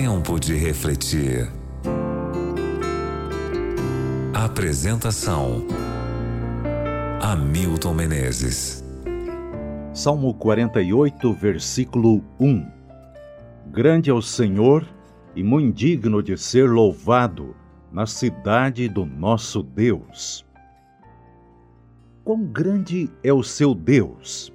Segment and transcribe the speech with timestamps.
[0.00, 1.50] Tempo de refletir.
[4.32, 5.66] Apresentação:
[7.20, 8.84] Hamilton Menezes.
[9.92, 12.64] Salmo 48, versículo 1.
[13.72, 14.86] Grande é o Senhor
[15.34, 17.56] e muito digno de ser louvado
[17.90, 20.46] na cidade do nosso Deus.
[22.22, 24.52] Quão grande é o seu Deus!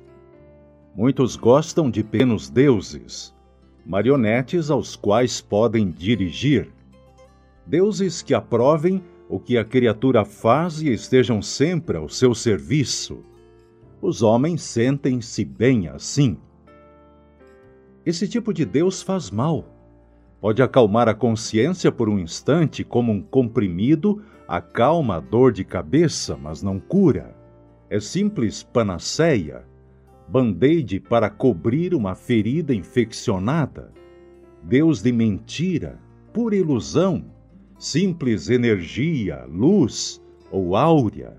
[0.96, 3.36] Muitos gostam de pequenos deuses,
[3.86, 6.70] marionetes aos quais podem dirigir.
[7.66, 13.20] Deuses que aprovem o que a criatura faz e estejam sempre ao seu serviço.
[14.02, 16.38] Os homens sentem-se bem assim.
[18.06, 19.66] Esse tipo de Deus faz mal.
[20.42, 26.36] Pode acalmar a consciência por um instante, como um comprimido acalma a dor de cabeça,
[26.36, 27.34] mas não cura.
[27.90, 29.64] É simples panaceia
[30.28, 33.92] band-aid para cobrir uma ferida infeccionada,
[34.64, 36.00] Deus de mentira,
[36.32, 37.26] pura ilusão,
[37.78, 41.38] simples energia, luz ou áurea.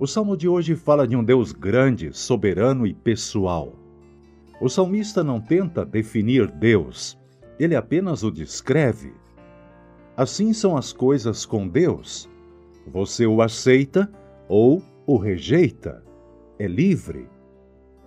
[0.00, 3.74] O salmo de hoje fala de um Deus grande, soberano e pessoal.
[4.60, 7.18] O salmista não tenta definir Deus,
[7.58, 9.12] ele apenas o descreve.
[10.16, 12.28] Assim são as coisas com Deus.
[12.86, 14.10] Você o aceita
[14.48, 16.02] ou o rejeita
[16.58, 17.28] é livre.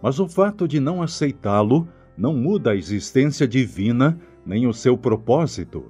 [0.02, 5.86] Mas o fato de não aceitá-lo não muda a existência divina nem o seu propósito.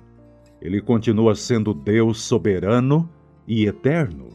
[0.61, 3.09] Ele continua sendo Deus soberano
[3.47, 4.29] e eterno.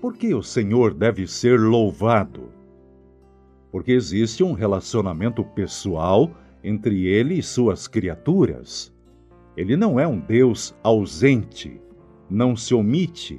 [0.00, 2.50] Por que o Senhor deve ser louvado?
[3.70, 6.30] Porque existe um relacionamento pessoal
[6.62, 8.92] entre ele e suas criaturas.
[9.56, 11.80] Ele não é um Deus ausente,
[12.28, 13.38] não se omite,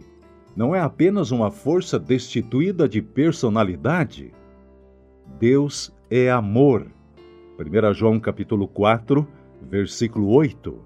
[0.56, 4.32] não é apenas uma força destituída de personalidade.
[5.40, 6.88] Deus é amor.
[7.60, 9.28] 1 João capítulo 4,
[9.62, 10.80] versículo 8.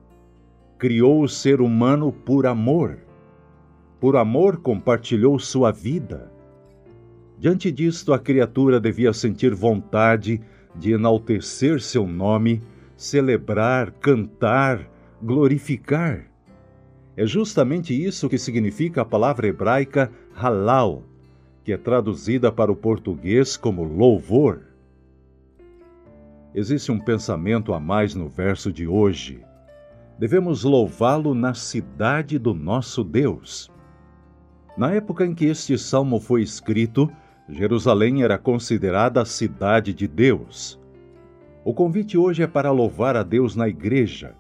[0.77, 2.99] Criou o ser humano por amor.
[3.99, 6.31] Por amor compartilhou sua vida.
[7.39, 10.41] Diante disto, a criatura devia sentir vontade
[10.75, 12.61] de enaltecer seu nome,
[12.95, 14.89] celebrar, cantar,
[15.21, 16.25] glorificar.
[17.15, 21.03] É justamente isso que significa a palavra hebraica halal,
[21.67, 24.61] que é traduzida para o português como louvor.
[26.55, 29.43] Existe um pensamento a mais no verso de hoje.
[30.17, 33.69] Devemos louvá-lo na cidade do nosso Deus.
[34.77, 37.11] Na época em que este salmo foi escrito,
[37.49, 40.79] Jerusalém era considerada a cidade de Deus.
[41.65, 44.37] O convite hoje é para louvar a Deus na igreja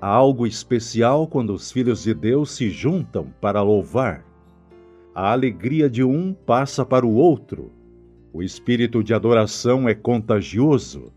[0.00, 4.31] Há algo especial quando os filhos de Deus se juntam para louvar.
[5.14, 7.70] A alegria de um passa para o outro.
[8.32, 11.12] O espírito de adoração é contagioso.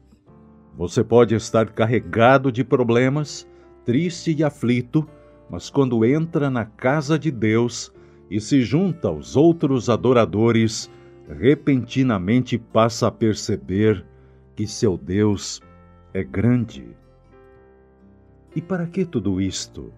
[0.78, 3.48] Você pode estar carregado de problemas,
[3.86, 5.08] triste e aflito,
[5.50, 7.90] mas quando entra na casa de Deus
[8.30, 10.92] e se junta aos outros adoradores,
[11.30, 14.06] repentinamente passa a perceber
[14.58, 15.62] que seu Deus
[16.14, 16.86] é grande.
[18.54, 19.94] E para que tudo isto?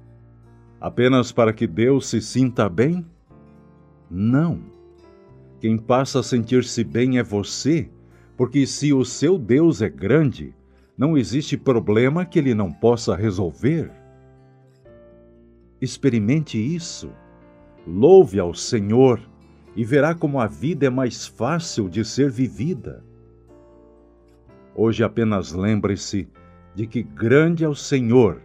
[0.79, 3.03] Apenas para que Deus se sinta bem?
[4.09, 4.59] Não.
[5.59, 7.89] Quem passa a sentir-se bem é você,
[8.35, 10.53] porque se o seu Deus é grande,
[10.97, 13.91] não existe problema que ele não possa resolver.
[15.81, 17.11] Experimente isso.
[17.85, 19.19] Louve ao Senhor
[19.75, 23.03] e verá como a vida é mais fácil de ser vivida.
[24.75, 26.27] Hoje apenas lembre-se
[26.75, 28.41] de que grande é o Senhor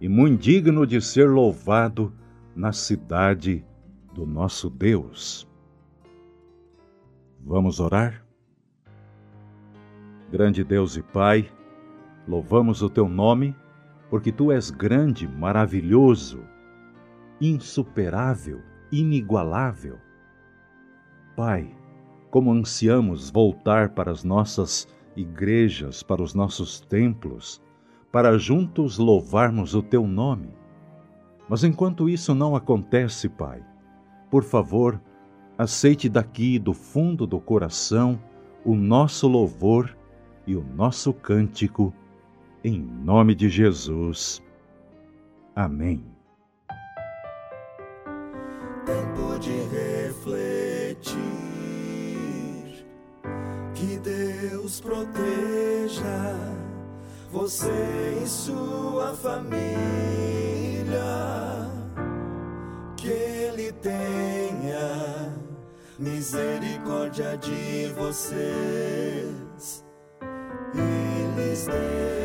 [0.00, 2.12] e muito digno de ser louvado
[2.54, 3.64] na cidade
[4.12, 5.48] do nosso Deus.
[7.40, 8.24] Vamos orar?
[10.30, 11.50] Grande Deus e Pai,
[12.26, 13.56] louvamos o teu nome,
[14.08, 16.42] porque tu és grande, maravilhoso,
[17.40, 18.60] insuperável,
[18.92, 19.98] inigualável.
[21.36, 21.74] Pai,
[22.30, 24.86] como ansiamos voltar para as nossas
[25.16, 27.60] igrejas, para os nossos templos,
[28.12, 30.50] para juntos louvarmos o teu nome.
[31.48, 33.64] Mas enquanto isso não acontece, Pai,
[34.30, 35.00] por favor,
[35.58, 38.18] aceite daqui do fundo do coração
[38.64, 39.96] o nosso louvor
[40.46, 41.92] e o nosso cântico,
[42.62, 44.42] em nome de Jesus.
[45.54, 46.04] Amém.
[48.84, 51.14] Tempo de refletir,
[53.74, 56.36] que Deus proteja
[57.30, 60.69] você e sua família.
[66.00, 69.84] Misericórdia de vocês.
[70.74, 72.19] E lhes dê